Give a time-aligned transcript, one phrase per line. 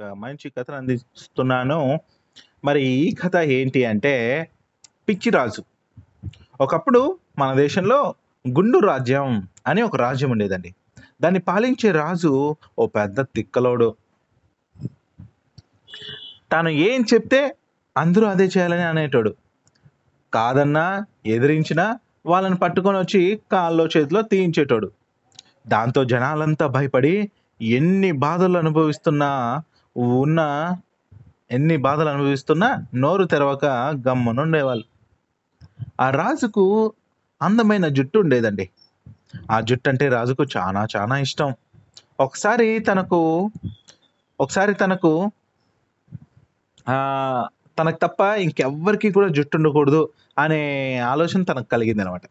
[0.00, 1.78] ఒక మంచి కథను అందిస్తున్నాను.
[2.64, 4.12] మరి ఈ కథ ఏంటి అంటే
[5.08, 5.64] 'పిచ్చిరాజు'.
[6.60, 7.00] ఒకప్పుడు
[7.38, 7.98] మన దేశంలో
[8.44, 9.34] 'గుండు రాజ్యం'
[9.66, 10.70] అని ఒక రాజ్యం ఉండేదండి.
[11.20, 12.32] దాన్ని పాలించే రాజు
[12.78, 13.88] ఓ పెద్ద తిక్కలోడు.
[16.52, 17.40] తాను ఏం చెప్తే
[17.96, 19.32] అందరూ అదే చేయాలని అనేటోడు.
[20.32, 20.86] కాదన్నా,
[21.26, 21.86] ఎదిరించినా
[22.26, 23.22] వాళ్ళని పట్టుకొని వచ్చి
[23.52, 24.88] కాళ్ళో, చేతిలో తీయించేటోడు.
[25.68, 27.14] దాంతో జనాలంతా భయపడి
[27.60, 29.30] ఎన్ని బాధలు అనుభవిస్తున్నా
[29.96, 30.40] ఉన్న
[31.50, 33.64] ఎన్ని బాధలు అనుభవిస్తున్నా నోరు తెరవక
[34.08, 34.84] గమ్మునుండేవాళ్ళు.
[36.00, 36.92] ఆ రాజుకు
[37.42, 38.70] అందమైన జుట్టు ఉండేదండి.
[39.50, 41.54] ఆ జుట్టు అంటే రాజుకు చాలా చాలా ఇష్టం.
[42.20, 43.50] ఒకసారి తనకు
[44.40, 45.12] ఒకసారి తనకు
[47.78, 50.62] తనకు తప్ప ఇంకెవ్వరికి కూడా జుట్టు ఉండకూడదు అనే
[50.98, 52.22] ఆలోచన తనకు కలిగింది అనమాట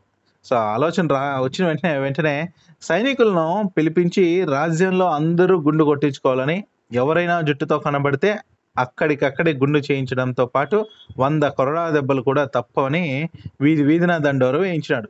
[0.46, 2.36] సో, ఆలోచన రా వచ్చిన వెంటనే వెంటనే
[2.82, 6.58] సైనికులను పిలిపించి రాజ్యంలో అందరూ గుండు కొట్టించుకోవాలని,
[6.92, 8.30] ఎవరైనా జుట్టుతో కనబడితే
[8.76, 10.78] అక్కడికక్కడే గుండు చేయించడంతో పాటు
[11.18, 13.04] వంద కొరడా దెబ్బలు కూడా తప్పవని
[13.62, 15.10] వీధి వీధిన దండోరు వేయించినాడు.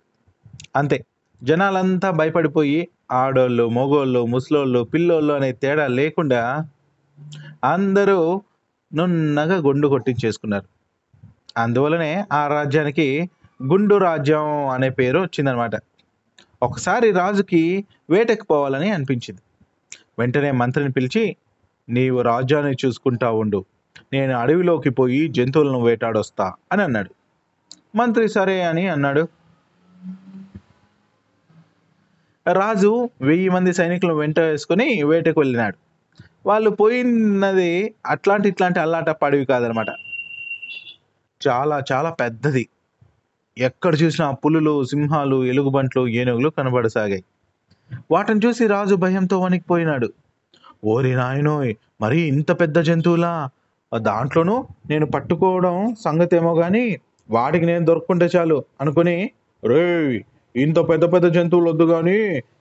[0.76, 0.98] అంతే.
[1.42, 2.80] జనాలంతా భయపడిపోయి
[3.12, 6.42] ఆడోళ్ళు, మొగోళ్ళు ముసలోళ్ళు, పిల్లోళ్ళు అనే తేడా లేకుండా
[7.66, 8.20] అందరూ
[8.92, 10.67] నున్నగా గుండు కొట్టించేసుకున్నారు.
[11.58, 13.08] అందువలనే ఆ రాజ్యానికి
[13.59, 15.76] 'గుండు రాజ్యం' అనే పేరు వచ్చిందనమాట.
[16.61, 17.61] ఒకసారి రాజుకి
[18.09, 19.42] వేటకు పోవాలని అనిపించింది.
[20.20, 21.23] వెంటనే మంత్రిని పిలిచి,
[21.90, 23.66] "నీవు రాజ్యాన్ని చూసుకుంటా ఉండు.
[24.14, 27.09] నేను అడవిలోకి పోయి జంతువులను వేటాడొస్తా" అని అన్నాడు.
[27.95, 29.28] మంత్రి సరే అని అన్నాడు.
[32.54, 35.78] రాజు వెయ్యి మంది సైనికులను వెంట వేసుకొని వేటకు వెళ్ళినాడు.
[36.45, 39.88] వాళ్ళు పోయినది అట్లాంటి ఇట్లాంటి అల్లాట పడివి కాదనమాట.
[41.48, 42.67] చాలా చాలా పెద్దది.
[43.58, 47.23] ఎక్కడ చూసినా పులులు, సింహాలు, ఎలుగుబంట్లు, ఏనుగులు కనబడసాగాయి.
[48.12, 50.14] వాటిని చూసి రాజు భయంతో వణికిపోయినాడు.
[50.84, 51.72] ఓరి నాయనోయ్!
[52.02, 53.32] మరీ ఇంత పెద్ద జంతువులా?
[53.92, 54.56] దాంట్లోనూ
[54.90, 56.84] నేను పట్టుకోవడం సంగతేమో కానీ
[57.30, 59.16] వాడికి నేను దొరుకుంటే చాలు అనుకుని,
[59.64, 60.18] "రేయ్!
[60.56, 62.18] ఇంత పెద్ద పెద్ద జంతువులొద్దు కానీ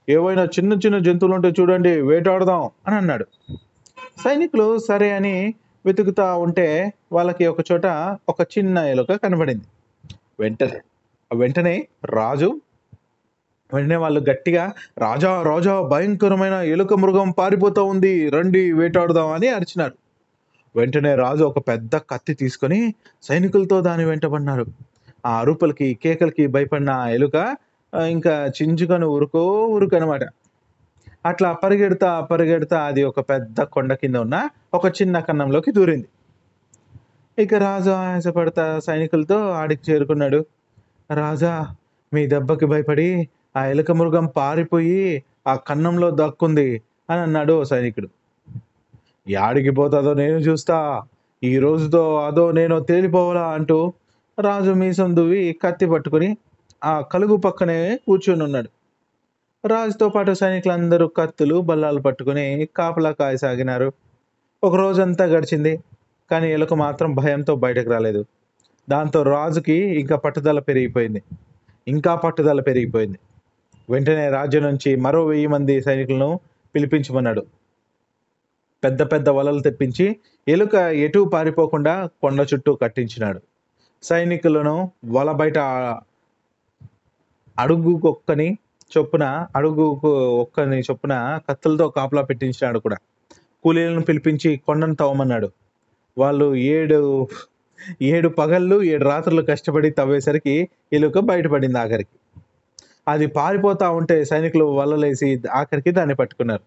[0.09, 3.27] ఏవైనా చిన్న చిన్న జంతువులు ఉంటే చూడండి వేటాడదాం" అని అన్నాడు.
[4.19, 5.37] సైనికులు సరే అని
[5.85, 6.69] వెతుకుతా ఉంటే
[7.13, 7.87] వాళ్ళకి ఒక చోట
[8.29, 9.67] ఒక చిన్న ఎలుక కనబడింది.
[10.41, 10.79] వెంటనే
[11.31, 11.77] వెంటనే
[12.15, 12.51] రాజు
[13.73, 14.63] వెంటనే వాళ్ళు గట్టిగా
[14.99, 15.33] "రాజా!
[15.43, 15.75] రాజా!
[15.91, 18.13] భయంకరమైన ఎలుక మృగం పారిపోతా ఉంది.
[18.31, 19.97] రండి వేటాడుదాం అని అరిచినారు.
[20.75, 22.81] వెంటనే రాజు ఒక పెద్ద కత్తి తీసుకొని
[23.25, 24.65] సైనికులతో దాని వెంటబడినారు.
[25.25, 27.37] ఆ అరుపులకి, కేకలకి భయపడిన ఆ ఎలుక
[28.11, 29.45] ఇంకా చించుకొని ఉరుకో
[29.97, 30.25] అనమాట
[31.25, 34.37] అట్లా పరిగెడతా, పరిగెడతా అది ఒక పెద్ద కొండ కింద ఉన్న
[34.75, 36.09] ఒక చిన్న కన్నంలోకి దూరింది.
[37.39, 40.41] ఇక రాజు ఆయాసపడతా సైనికులతో ఆడికి చేరుకున్నాడు.
[41.11, 41.53] "రాజా!
[42.13, 43.09] మీ దెబ్బకి భయపడి
[43.59, 48.09] ఆ ఎలుక మృగం పారిపోయి ఆ కన్నంలో దక్కుంది అని అన్నాడు ఓ సైనికుడు.
[49.31, 51.03] "యాడికి పోతాదో నేను చూస్తా.
[51.45, 53.93] ఈ రోజుతో అదో నేను తేలిపోవాలా" అంటూ
[54.41, 56.37] రాజు మీసం దువ్వి కత్తి పట్టుకొని
[56.85, 58.69] ఆ కలుగు పక్కనే కూర్చొనున్నాడు.
[59.69, 63.93] రాజుతో పాటు సైనికులందరూ కత్తులు, బల్లాలు పట్టుకొని కాపలా కాయసాగినారు.
[64.65, 65.79] ఒక రోజంతా గడిచింది.
[66.31, 68.25] కానీ ఎలుక మాత్రం భయంతో బయటకు రాలేదు.
[68.91, 71.23] దాంతో రాజుకి ఇంకా పట్టుదల పెరిగిపోయింది.
[71.89, 73.19] ఇంకా పట్టుదల పెరిగిపోయింది.
[73.91, 76.41] వెంటనే రాజ్యం నుంచి మరో వెయ్యి మంది సైనికులను
[76.75, 77.43] పిలిపించమన్నాడు.
[78.85, 80.17] పెద్ద పెద్ద వలలు తెప్పించి
[80.49, 83.41] ఎలుక ఎటూ పారిపోకుండా కొండ చుట్టూ కట్టించినాడు.
[84.03, 85.59] సైనికులను వల బయట
[87.59, 88.59] అడుగుకొక్కని
[88.93, 90.11] చొప్పున అడుగుకు
[90.43, 92.97] ఒక్కని చొప్పున కత్తులతో కాపలా పెట్టించినాడు కూడా.
[93.65, 95.51] కూలీలను పిలిపించి కొండను తవ్వమన్నాడు.
[96.19, 97.29] వాళ్ళు ఏడు
[98.03, 102.18] ఏడు పగళ్ళు, ఏడు రాత్రులు కష్టపడి తవ్వేసరికి ఎలుక బయటపడింది ఆఖరికి.
[103.09, 106.65] అది పారిపోతా ఉంటే సైనికులు వలలేసి ఆఖరికి దాన్ని పట్టుకున్నారు.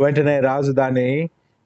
[0.00, 1.08] వెంటనే రాజు దాన్ని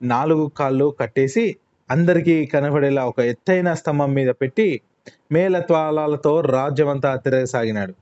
[0.00, 1.44] నాలుగు కాళ్ళు కట్టేసి
[1.90, 4.68] అందరికీ కనబడేలా ఒక ఎత్తైన స్తంభం మీద పెట్టి
[5.32, 7.94] మేలత్వాలతో రాజ్యమంతా తిరగసాగినాడు.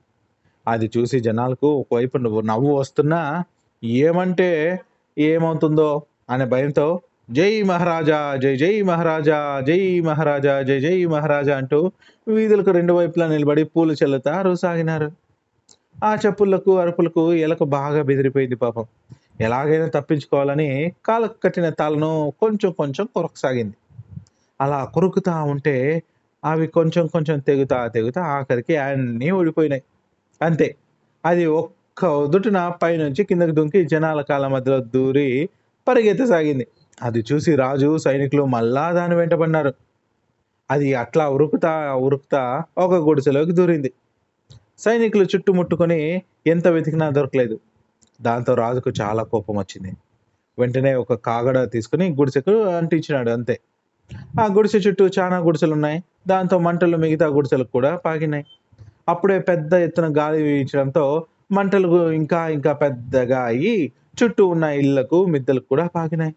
[0.67, 3.21] అది చూసి జనాలకు ఒకవైపు నువ్వు నవ్వు వస్తున్నా
[4.03, 4.51] ఏమంటే
[5.17, 5.91] ఏమవుతుందో
[6.31, 6.87] అనే భయంతో
[7.28, 8.19] "జై మహారాజా!
[8.37, 9.39] జై జై మహారాజా!
[9.69, 10.54] జై మహారాజా!
[10.63, 11.78] జై జై మహారాజా" అంటూ
[12.27, 15.09] వీధులకు రెండు వైపులా నిలబడి పూలు చెల్లుతారు సాగినారు
[16.04, 18.84] ఆ చెప్పులకు అరుపులకు ఎలకు బాగా బెదిరిపోయింది పాపం.
[19.41, 23.77] ఎలాగైనా తప్పించుకోవాలని కాళ్ళకు కట్టిన తాళ్ళను కొంచెం కొంచెం కొరకసాగింది.
[24.60, 26.03] అలా కొరుకుతా ఉంటే
[26.45, 29.83] అవి కొంచెం కొంచెం తెగుతా తెగుతా ఆఖరికి అన్నీ ఓడిపోయినాయి
[30.43, 30.77] అంతే.
[31.27, 35.49] అది ఒక్క ఉదుటిన పైనుంచి కిందకి దుంకి జనాల కాళ్ళ మధ్యలో దూరి
[35.89, 36.66] పరిగెత్తసాగింది.
[37.03, 39.72] అది చూసి రాజు, సైనికులు మళ్ళా దాని వెంటబడినారు.
[40.71, 43.92] అది అట్లా ఉరుకుతా ఉరుకుతా ఒక గుడిసెలోకి దూరింది.
[44.78, 46.01] సైనికులు చుట్టుముట్టుకొని
[46.47, 47.57] ఎంత వెతికినా దొరకలేదు.
[48.21, 49.93] దాంతో రాజుకు చాలా కోపం వచ్చింది.
[50.59, 53.57] వెంటనే ఒక కాగడ తీసుకొని గుడిసెకు అంటించినాడు అంతే.
[54.41, 58.45] ఆ గుడిసె చుట్టూ చాలా గుడిసెలు ఉన్నాయి దాంతో మంటలు మిగతా గుడిసెలకు కూడా పాకినాయి.
[59.09, 61.05] అప్పుడే పెద్ద ఎత్తున గాలి వీచడంతో
[61.53, 66.34] మంటలు ఇంకా ఇంకా పెద్దగా అయ్యి చుట్టూ ఉన్న ఇళ్ళకు మిద్దలకు కూడా పాకినాయి.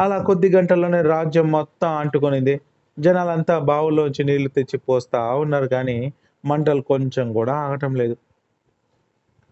[0.00, 2.54] అలా కొద్ది గంటల్లోనే రాజ్యం మొత్తం అంటుకొనింది.
[2.98, 5.98] జనాలంతా బావుల్లోంచి నీళ్ళు తెచ్చి పోస్తా ఉన్నారు కానీ
[6.44, 8.16] మంటలు కొంచెం కూడా ఆగటం లేదు.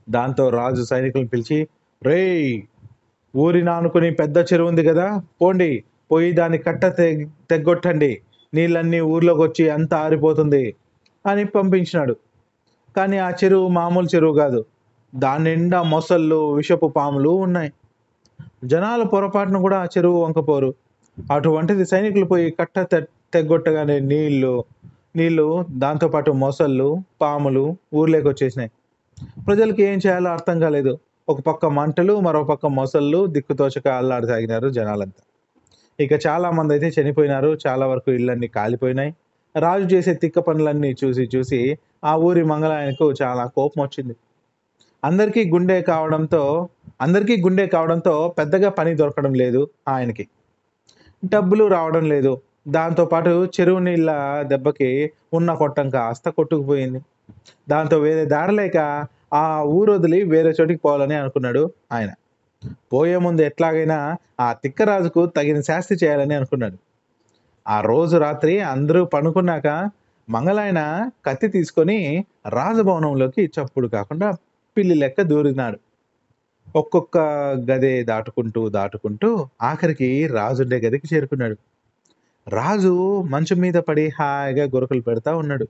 [0.09, 1.59] దాంతో రాజు సైనికులను పిలిచి
[2.03, 2.51] రేయ్
[3.35, 5.07] ఊరిని ఆనుకుని పెద్ద చెరువు ఉంది కదా
[5.41, 5.71] పోండి
[6.11, 7.21] పోయి దాన్ని కట్ట తెగ్
[7.51, 8.13] తెగ్గొట్టండి
[8.53, 10.65] నీళ్ళన్నీ ఊర్లోకి వచ్చి అంతా ఆరిపోతుంది
[11.25, 12.15] అని పంపించినాడు.
[12.95, 14.61] కానీ ఆ చెరువు మామూలు చెరువు కాదు.
[15.13, 17.71] దాని నిండా మొసళ్ళు విషపు పాములు ఉన్నాయి.
[18.65, 20.71] జనాలు పొరపాటున కూడా ఆ చెరువు వంకపోరు.
[21.19, 22.99] అటువంటిది సైనికులు పోయి కట్ట తె
[23.35, 24.53] తెగ్గొట్టగానే నీళ్ళు
[25.17, 26.89] నీళ్ళు దాంతోపాటు మొసళ్ళు
[27.21, 28.71] పాములు ఊర్లోకి వచ్చేసినాయి.
[29.47, 30.93] ప్రజలకి ఏం చేయాలో అర్థం కాలేదు.
[31.29, 35.23] ఒక పక్క మంటలు మరో పక్క మొసళ్ళు దిక్కుతోచక అల్లాడసాగినారు జనాలంతా.
[35.99, 37.59] ఇక చాలా మంది అయితే చనిపోయినారు.
[37.67, 39.15] చాలా వరకు ఇళ్ళన్నీ కాలిపోయినాయి.
[39.57, 41.61] రాజు చేసే తిక్క పనులన్నీ చూసి చూసి
[42.05, 44.15] ఆ ఊరి మంగళాయనకు చాలా కోపం వచ్చింది.
[45.03, 46.43] అందరికీ గుండె కావడంతో
[47.01, 50.25] అందరికీ గుండె కావడంతో పెద్దగా పని దొరకడం లేదు ఆయనకి.
[51.25, 52.33] డబ్బులు రావడం లేదు.
[52.69, 54.11] దాంతోపాటు చెరువు నీళ్ళ
[54.43, 57.01] దెబ్బకి ఉన్న కొట్టం కాస్త కొట్టుకుపోయింది.
[57.69, 62.11] దాంతో వేరే దారి లేక ఆ ఊరు వదిలి వేరే చోటికి పోవాలని అనుకున్నాడు ఆయన.
[62.93, 66.79] పోయే ముందు ఎట్లాగైనా ఆ తిక్కరాజుకు తగిన శాస్తి చేయాలని అనుకున్నాడు.
[67.69, 69.91] ఆ రోజు రాత్రి అందరూ పనుకున్నాక
[70.29, 74.29] మంగళాయన కత్తి తీసుకొని రాజభవనంలోకి చప్పుడు కాకుండా
[74.77, 75.79] పిల్లి లెక్క దూరినాడు.
[76.77, 77.19] ఒక్కొక్క
[77.71, 81.57] గదే దాటుకుంటూ దాటుకుంటూ ఆఖరికి రాజుండే గదికి చేరుకున్నాడు.
[82.49, 85.67] రాజు మంచు మీద పడి హాయిగా గురకలు పెడతా ఉన్నాడు.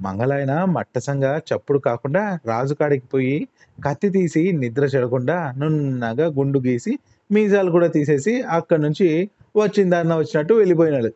[0.00, 3.48] మంగళాయన మట్టసంగా చప్పుడు కాకుండా రాజు కాడికి పోయి
[3.84, 6.98] కత్తి తీసి నిద్ర చెడకుండా నున్నగా గుండు గీసి
[7.30, 11.10] మీజాలు కూడా తీసేసి అక్కడి నుంచి వచ్చిందన్న వచ్చినట్టు వెళ్ళిపోయినాడు.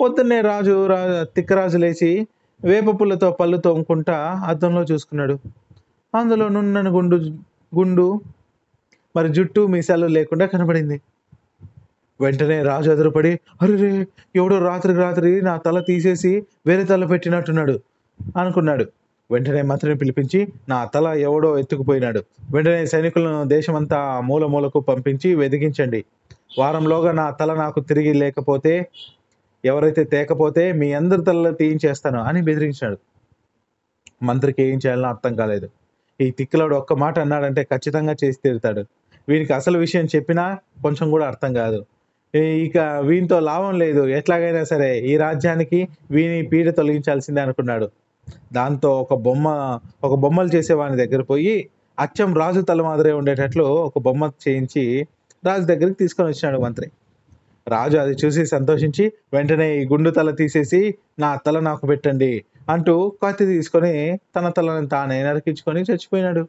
[0.00, 2.26] పొద్దున్నే రాజు రా తిక్కరాజు లేచి
[2.64, 4.16] వేప పుల్లతో పళ్ళు తోముకుంటా
[4.46, 5.38] అద్దంలో చూసుకున్నాడు.
[6.14, 7.16] అందులో నున్నను గుండు
[7.78, 8.20] గుండు
[9.16, 11.00] మరి జుట్టు మీసాలు లేకుండా కనబడింది.
[12.20, 14.06] వెంటనే రాజు ఎదురుపడి అరే
[14.36, 16.32] ఎవడో రాత్రికి రాత్రి నా తల తీసేసి
[16.66, 17.80] వేరే తల పెట్టినట్టున్నాడు
[18.36, 18.84] అనుకున్నాడు.
[19.30, 22.20] వెంటనే మంత్రిని పిలిపించి నా తల ఎవడో ఎత్తుకుపోయినాడు.
[22.54, 26.04] వెంటనే సైనికులను దేశమంతా మూల మూలకు పంపించి వెదిగించండి.
[26.58, 28.72] వారంలోగా నా తల నాకు తిరిగి లేకపోతే
[29.64, 32.98] ఎవరైతే తేకపోతే మీ అందరి తలలో తీయించేస్తాను అని బెదిరించాడు.
[34.22, 35.68] మంత్రికి ఏం చేయాలని అర్థం కాలేదు.
[36.20, 38.82] ఈ తిక్కులోడు ఒక్క మాట అన్నాడంటే ఖచ్చితంగా చేసి తీరుతాడు.
[39.28, 40.44] వీనికి అసలు విషయం చెప్పినా
[40.82, 41.80] కొంచెం కూడా అర్థం కాదు.
[42.34, 42.78] ఇక
[43.08, 44.02] వీనితో లాభం లేదు.
[44.18, 45.78] ఎట్లాగైనా సరే ఈ రాజ్యానికి
[46.10, 47.86] వీని పీడ తొలగించాల్సిందే అనుకున్నాడు.
[48.52, 49.46] దాంతో ఒక బొమ్మ
[50.04, 51.54] ఒక బొమ్మలు చేసేవాని దగ్గర పోయి
[51.98, 54.84] అచ్చం రాజు తల మాదిరే ఉండేటట్లు ఒక బొమ్మ చేయించి
[55.44, 56.86] రాజు దగ్గరికి తీసుకొని వచ్చినాడు మంత్రి.
[57.66, 59.04] రాజు అది చూసి సంతోషించి
[59.34, 60.80] వెంటనే ఈ గుండు తల తీసేసి
[61.18, 62.32] నా తల నాకు పెట్టండి
[62.68, 63.92] అంటూ కత్తి తీసుకొని
[64.36, 66.42] తన తలను తానే నరికించుకొని చచ్చిపోయినాడు.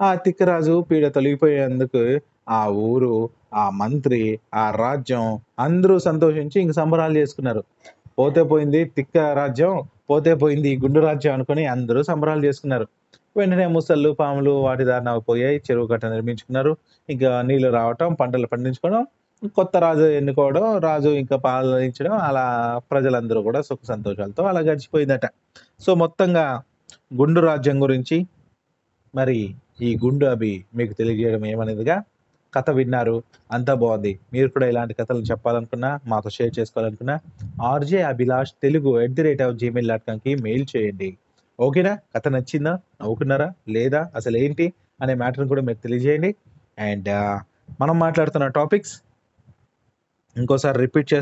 [0.00, 2.02] ఆ తిక్కరాజు పీడ తొలగిపోయేందుకు
[2.48, 3.14] ఆ ఊరు
[3.54, 4.20] ఆ మంత్రి
[4.54, 5.24] ఆ రాజ్యం
[5.58, 7.62] అందరూ సంతోషించి ఇంక సంబరాలు చేసుకున్నారు.
[8.18, 9.74] పోతే పోయింది తిక్క రాజ్యం
[10.10, 12.86] పోతే పోయింది గుండు రాజ్యం అనుకొని అందరూ సంబరాలు చేసుకున్నారు.
[13.36, 16.72] వెంటనే ముసళ్ళు పాములు వాటి దారిన పోయాయి చెరువు కట్ట నిర్మించుకున్నారు.
[17.08, 19.02] ఇంకా నీళ్ళు రావటం పంటలు పండించుకోవడం
[19.56, 22.44] కొత్త రాజు ఎన్నుకోవడం రాజు ఇంకా పాలించడం అలా
[22.90, 25.26] ప్రజలందరూ కూడా సుఖ సంతోషాలతో అలా గడిచిపోయిందట.
[25.80, 26.46] సో మొత్తంగా
[27.20, 28.16] గుండు రాజ్యం గురించి
[29.14, 29.38] మరి
[29.80, 31.96] ఈ గుండు అభి మీకు తెలియజేయడం ఏమనేదిగా
[32.54, 34.20] కథ విన్నారు అంతా బాగుంది.
[34.32, 37.18] మీరు కూడా ఇలాంటి కథలు చెప్పాలనుకున్నా మాతో share చేసుకోవాలనుకున్నా
[37.62, 41.16] RJ Abhilash Telugu at the rate of Gmail dot కామ్కి mail చేయండి.
[41.60, 41.98] ఓకేనా?
[42.16, 42.70] కథ నచ్చిందా?
[42.70, 43.52] నవ్వుకున్నారా?
[43.68, 44.10] లేదా?
[44.14, 44.72] అసలు ఏంటి?
[45.02, 46.34] అనే మ్యాటర్ని కూడా మీరు తెలియజేయండి.
[46.78, 47.08] అండ్
[47.80, 49.02] మనం మాట్లాడుతున్న టాపిక్స్
[50.36, 51.16] ఇంకోసారి రిపీట్ చేస్తాను